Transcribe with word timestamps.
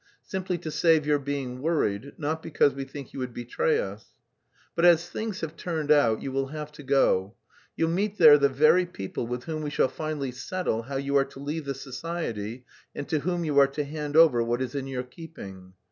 simply 0.23 0.57
to 0.57 0.71
save 0.71 1.05
your 1.05 1.19
being 1.19 1.61
worried, 1.61 2.11
not 2.17 2.41
because 2.41 2.73
we 2.73 2.83
think 2.83 3.13
you 3.13 3.19
would 3.19 3.35
betray 3.35 3.77
us. 3.79 4.05
But 4.75 4.83
as 4.83 5.07
things 5.07 5.41
have 5.41 5.55
turned 5.55 5.91
out, 5.91 6.23
you 6.23 6.31
will 6.31 6.47
have 6.47 6.71
to 6.71 6.81
go. 6.81 7.35
You'll 7.77 7.91
meet 7.91 8.17
there 8.17 8.39
the 8.39 8.49
very 8.49 8.87
people 8.87 9.27
with 9.27 9.43
whom 9.43 9.61
we 9.61 9.69
shall 9.69 9.89
finally 9.89 10.31
settle 10.31 10.81
how 10.81 10.95
you 10.95 11.15
are 11.17 11.25
to 11.25 11.39
leave 11.39 11.65
the 11.65 11.75
society 11.75 12.65
and 12.95 13.07
to 13.09 13.19
whom 13.19 13.45
you 13.45 13.59
are 13.59 13.67
to 13.67 13.83
hand 13.83 14.15
over 14.17 14.41
what 14.43 14.59
is 14.59 14.73
in 14.73 14.87
your 14.87 15.03
keeping. 15.03 15.73